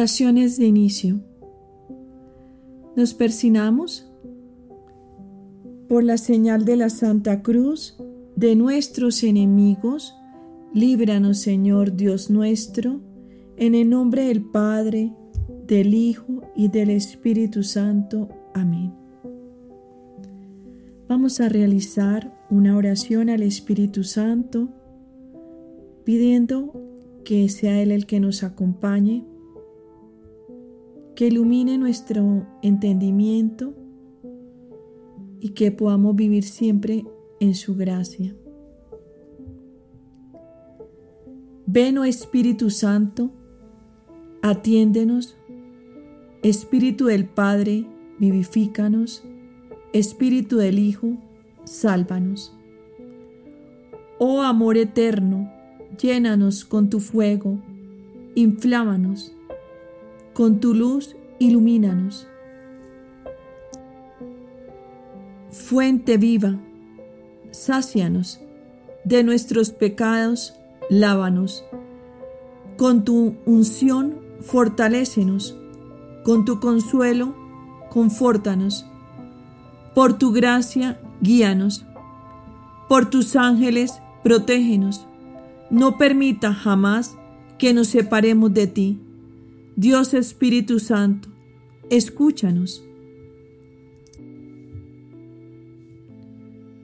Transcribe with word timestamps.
Oraciones 0.00 0.56
de 0.56 0.64
inicio. 0.64 1.20
Nos 2.96 3.12
persinamos 3.12 4.10
por 5.90 6.04
la 6.04 6.16
señal 6.16 6.64
de 6.64 6.76
la 6.76 6.88
Santa 6.88 7.42
Cruz 7.42 7.98
de 8.34 8.56
nuestros 8.56 9.22
enemigos. 9.22 10.14
Líbranos, 10.72 11.40
Señor 11.40 11.96
Dios 11.96 12.30
nuestro, 12.30 13.02
en 13.58 13.74
el 13.74 13.90
nombre 13.90 14.24
del 14.24 14.40
Padre, 14.42 15.12
del 15.66 15.92
Hijo 15.92 16.44
y 16.56 16.68
del 16.68 16.88
Espíritu 16.88 17.62
Santo. 17.62 18.30
Amén. 18.54 18.94
Vamos 21.10 21.42
a 21.42 21.50
realizar 21.50 22.34
una 22.48 22.74
oración 22.74 23.28
al 23.28 23.42
Espíritu 23.42 24.02
Santo 24.04 24.70
pidiendo 26.04 26.72
que 27.22 27.50
sea 27.50 27.82
Él 27.82 27.92
el 27.92 28.06
que 28.06 28.18
nos 28.18 28.42
acompañe 28.44 29.26
que 31.20 31.26
ilumine 31.26 31.76
nuestro 31.76 32.46
entendimiento 32.62 33.74
y 35.38 35.50
que 35.50 35.70
podamos 35.70 36.16
vivir 36.16 36.44
siempre 36.44 37.04
en 37.40 37.54
su 37.54 37.76
gracia. 37.76 38.34
Ven, 41.66 41.98
oh 41.98 42.04
Espíritu 42.04 42.70
Santo, 42.70 43.32
atiéndenos. 44.40 45.36
Espíritu 46.42 47.04
del 47.04 47.28
Padre, 47.28 47.86
vivifícanos. 48.18 49.22
Espíritu 49.92 50.56
del 50.56 50.78
Hijo, 50.78 51.18
sálvanos. 51.64 52.56
Oh 54.18 54.40
amor 54.40 54.78
eterno, 54.78 55.52
llénanos 56.00 56.64
con 56.64 56.88
tu 56.88 56.98
fuego, 56.98 57.58
inflámanos 58.34 59.36
con 60.40 60.58
tu 60.58 60.72
luz 60.72 61.16
ilumínanos. 61.38 62.26
Fuente 65.50 66.16
viva, 66.16 66.58
sácianos, 67.50 68.40
de 69.04 69.22
nuestros 69.22 69.68
pecados 69.68 70.54
lávanos. 70.88 71.62
Con 72.78 73.04
tu 73.04 73.34
unción 73.44 74.18
fortalécenos, 74.40 75.58
con 76.24 76.46
tu 76.46 76.58
consuelo 76.58 77.36
confórtanos. 77.90 78.86
Por 79.94 80.16
tu 80.16 80.32
gracia 80.32 81.02
guíanos, 81.20 81.84
por 82.88 83.10
tus 83.10 83.36
ángeles 83.36 84.00
protégenos. 84.24 85.06
No 85.68 85.98
permita 85.98 86.54
jamás 86.54 87.14
que 87.58 87.74
nos 87.74 87.88
separemos 87.88 88.54
de 88.54 88.66
ti 88.66 89.00
Dios 89.80 90.12
Espíritu 90.12 90.78
Santo, 90.78 91.30
escúchanos. 91.88 92.84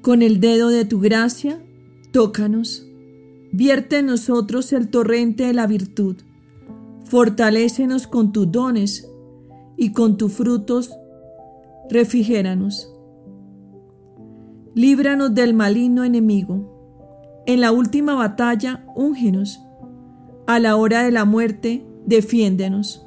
Con 0.00 0.22
el 0.22 0.40
dedo 0.40 0.70
de 0.70 0.86
tu 0.86 0.98
gracia, 0.98 1.62
tócanos. 2.12 2.88
Vierte 3.52 3.98
en 3.98 4.06
nosotros 4.06 4.72
el 4.72 4.88
torrente 4.88 5.44
de 5.44 5.52
la 5.52 5.66
virtud. 5.66 6.16
Fortalécenos 7.04 8.06
con 8.06 8.32
tus 8.32 8.50
dones 8.50 9.06
y 9.76 9.92
con 9.92 10.16
tus 10.16 10.32
frutos, 10.32 10.90
refrigéranos. 11.90 12.90
Líbranos 14.74 15.34
del 15.34 15.52
maligno 15.52 16.04
enemigo. 16.04 17.44
En 17.44 17.60
la 17.60 17.70
última 17.70 18.14
batalla, 18.14 18.86
úngenos. 18.96 19.60
A 20.46 20.58
la 20.58 20.76
hora 20.76 21.02
de 21.02 21.10
la 21.10 21.26
muerte, 21.26 21.84
defiéndenos. 22.08 23.06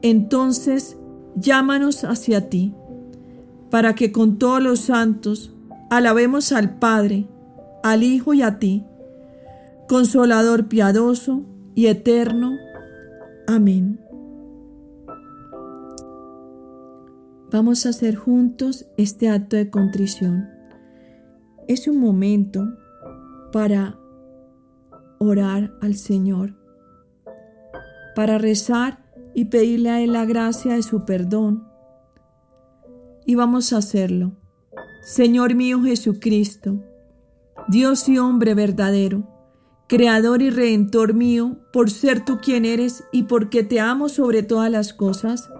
Entonces, 0.00 0.96
llámanos 1.34 2.04
hacia 2.04 2.48
ti, 2.48 2.72
para 3.70 3.94
que 3.94 4.12
con 4.12 4.38
todos 4.38 4.62
los 4.62 4.80
santos 4.80 5.52
alabemos 5.90 6.52
al 6.52 6.78
Padre, 6.78 7.26
al 7.82 8.04
Hijo 8.04 8.34
y 8.34 8.42
a 8.42 8.58
ti, 8.60 8.84
Consolador 9.88 10.66
piadoso 10.66 11.42
y 11.76 11.86
eterno. 11.86 12.56
Amén. 13.46 14.00
Vamos 17.52 17.86
a 17.86 17.90
hacer 17.90 18.16
juntos 18.16 18.86
este 18.96 19.28
acto 19.28 19.54
de 19.54 19.70
contrición. 19.70 20.48
Es 21.68 21.86
un 21.86 22.00
momento 22.00 22.66
para 23.52 23.96
orar 25.20 25.72
al 25.80 25.94
Señor 25.94 26.65
para 28.16 28.38
rezar 28.38 29.04
y 29.34 29.44
pedirle 29.44 29.90
a 29.90 30.00
Él 30.00 30.14
la 30.14 30.24
gracia 30.24 30.72
de 30.72 30.82
su 30.82 31.04
perdón. 31.04 31.68
Y 33.26 33.34
vamos 33.34 33.74
a 33.74 33.76
hacerlo. 33.76 34.32
Señor 35.02 35.54
mío 35.54 35.82
Jesucristo, 35.82 36.82
Dios 37.68 38.08
y 38.08 38.16
hombre 38.16 38.54
verdadero, 38.54 39.28
Creador 39.86 40.40
y 40.40 40.48
Redentor 40.48 41.12
mío, 41.12 41.58
por 41.74 41.90
ser 41.90 42.24
tú 42.24 42.38
quien 42.38 42.64
eres 42.64 43.04
y 43.12 43.24
porque 43.24 43.62
te 43.62 43.80
amo 43.80 44.08
sobre 44.08 44.42
todas 44.42 44.70
las 44.70 44.94
cosas, 44.94 45.50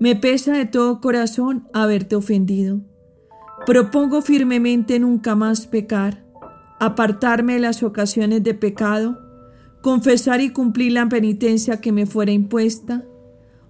me 0.00 0.16
pesa 0.16 0.54
de 0.54 0.64
todo 0.64 1.02
corazón 1.02 1.68
haberte 1.74 2.16
ofendido. 2.16 2.80
Propongo 3.66 4.22
firmemente 4.22 4.98
nunca 4.98 5.34
más 5.34 5.66
pecar, 5.66 6.24
apartarme 6.78 7.54
de 7.54 7.60
las 7.60 7.82
ocasiones 7.82 8.42
de 8.42 8.54
pecado, 8.54 9.29
confesar 9.82 10.40
y 10.40 10.50
cumplir 10.50 10.92
la 10.92 11.08
penitencia 11.08 11.80
que 11.80 11.92
me 11.92 12.06
fuera 12.06 12.32
impuesta. 12.32 13.04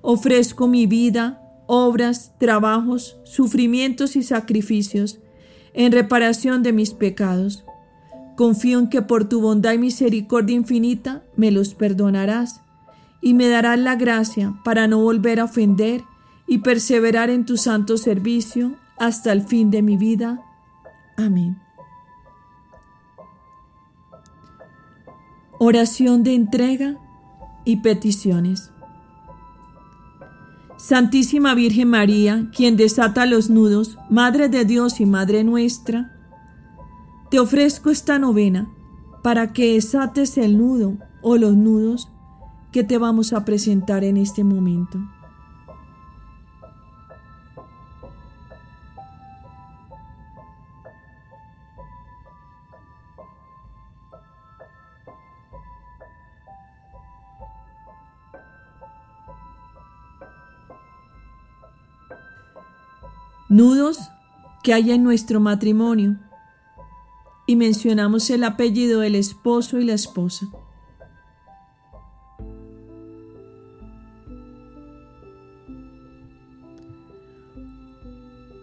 Ofrezco 0.02 0.66
mi 0.66 0.86
vida, 0.86 1.42
obras, 1.66 2.34
trabajos, 2.38 3.20
sufrimientos 3.24 4.16
y 4.16 4.22
sacrificios 4.22 5.20
en 5.72 5.92
reparación 5.92 6.62
de 6.62 6.72
mis 6.72 6.94
pecados. 6.94 7.64
Confío 8.36 8.78
en 8.78 8.88
que 8.88 9.02
por 9.02 9.28
tu 9.28 9.40
bondad 9.40 9.74
y 9.74 9.78
misericordia 9.78 10.56
infinita 10.56 11.22
me 11.36 11.50
los 11.50 11.74
perdonarás 11.74 12.62
y 13.20 13.34
me 13.34 13.48
darás 13.48 13.78
la 13.78 13.96
gracia 13.96 14.54
para 14.64 14.88
no 14.88 15.00
volver 15.00 15.40
a 15.40 15.44
ofender 15.44 16.02
y 16.46 16.58
perseverar 16.58 17.30
en 17.30 17.44
tu 17.44 17.56
santo 17.56 17.98
servicio 17.98 18.74
hasta 18.98 19.32
el 19.32 19.42
fin 19.42 19.70
de 19.70 19.82
mi 19.82 19.96
vida. 19.96 20.42
Amén. 21.16 21.69
Oración 25.62 26.22
de 26.22 26.34
entrega 26.34 26.96
y 27.66 27.82
peticiones. 27.82 28.70
Santísima 30.78 31.54
Virgen 31.54 31.88
María, 31.88 32.48
quien 32.56 32.78
desata 32.78 33.26
los 33.26 33.50
nudos, 33.50 33.98
Madre 34.08 34.48
de 34.48 34.64
Dios 34.64 35.00
y 35.00 35.04
Madre 35.04 35.44
nuestra, 35.44 36.16
te 37.30 37.38
ofrezco 37.38 37.90
esta 37.90 38.18
novena 38.18 38.72
para 39.22 39.52
que 39.52 39.74
desates 39.74 40.38
el 40.38 40.56
nudo 40.56 40.96
o 41.20 41.36
los 41.36 41.54
nudos 41.54 42.08
que 42.72 42.82
te 42.82 42.96
vamos 42.96 43.34
a 43.34 43.44
presentar 43.44 44.02
en 44.02 44.16
este 44.16 44.44
momento. 44.44 44.98
Nudos 63.50 63.98
que 64.62 64.72
hay 64.72 64.92
en 64.92 65.02
nuestro 65.02 65.40
matrimonio 65.40 66.16
y 67.46 67.56
mencionamos 67.56 68.30
el 68.30 68.44
apellido 68.44 69.00
del 69.00 69.16
esposo 69.16 69.80
y 69.80 69.84
la 69.84 69.94
esposa. 69.94 70.48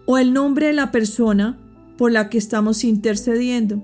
O 0.06 0.18
el 0.18 0.34
nombre 0.34 0.68
de 0.68 0.74
la 0.74 0.90
persona 0.90 1.60
por 1.98 2.14
la 2.14 2.30
que 2.30 2.38
estamos 2.38 2.86
intercediendo. 2.86 3.84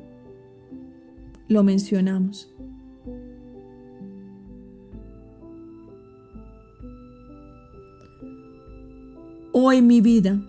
Lo 1.50 1.64
mencionamos. 1.64 2.50
O 9.52 9.74
en 9.74 9.86
mi 9.86 10.00
vida 10.00 10.40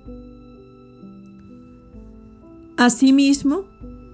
Asimismo, 2.77 3.65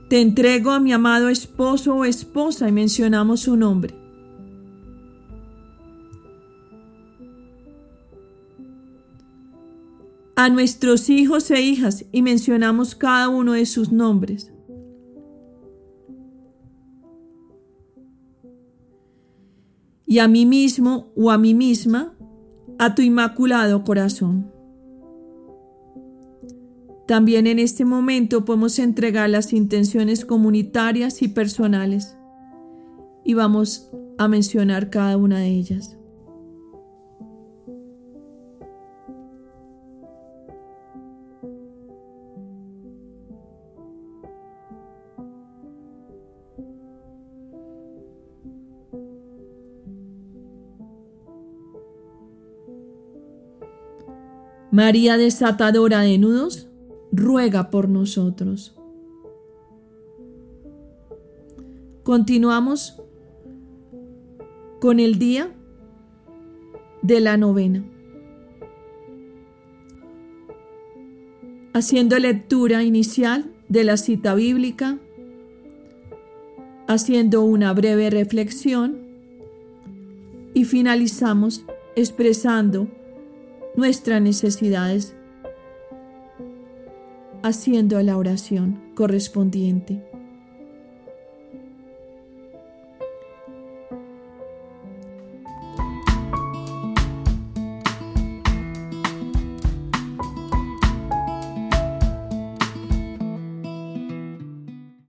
te 0.08 0.20
entrego 0.20 0.70
a 0.70 0.80
mi 0.80 0.92
amado 0.92 1.28
esposo 1.28 1.94
o 1.94 2.04
esposa 2.04 2.68
y 2.68 2.72
mencionamos 2.72 3.40
su 3.40 3.56
nombre. 3.56 3.94
A 10.36 10.48
nuestros 10.48 11.10
hijos 11.10 11.50
e 11.50 11.60
hijas 11.60 12.04
y 12.12 12.22
mencionamos 12.22 12.94
cada 12.94 13.28
uno 13.28 13.52
de 13.52 13.66
sus 13.66 13.92
nombres. 13.92 14.52
y 20.10 20.18
a 20.18 20.26
mí 20.26 20.44
mismo 20.44 21.12
o 21.14 21.30
a 21.30 21.38
mí 21.38 21.54
misma 21.54 22.14
a 22.80 22.96
tu 22.96 23.02
inmaculado 23.02 23.84
corazón. 23.84 24.50
También 27.10 27.48
en 27.48 27.58
este 27.58 27.84
momento 27.84 28.44
podemos 28.44 28.78
entregar 28.78 29.28
las 29.28 29.52
intenciones 29.52 30.24
comunitarias 30.24 31.22
y 31.22 31.26
personales 31.26 32.16
y 33.24 33.34
vamos 33.34 33.90
a 34.16 34.28
mencionar 34.28 34.90
cada 34.90 35.16
una 35.16 35.40
de 35.40 35.48
ellas. 35.48 35.98
María 54.70 55.16
desatadora 55.16 56.02
de 56.02 56.16
nudos, 56.18 56.69
ruega 57.12 57.70
por 57.70 57.88
nosotros. 57.88 58.76
Continuamos 62.02 63.00
con 64.80 64.98
el 65.00 65.18
día 65.18 65.54
de 67.02 67.20
la 67.20 67.36
novena. 67.36 67.84
Haciendo 71.72 72.18
lectura 72.18 72.82
inicial 72.82 73.52
de 73.68 73.84
la 73.84 73.96
cita 73.96 74.34
bíblica, 74.34 74.98
haciendo 76.88 77.42
una 77.42 77.72
breve 77.72 78.10
reflexión 78.10 78.98
y 80.52 80.64
finalizamos 80.64 81.64
expresando 81.94 82.88
nuestras 83.76 84.20
necesidades 84.20 85.14
haciendo 87.42 88.02
la 88.02 88.16
oración 88.16 88.80
correspondiente. 88.94 90.09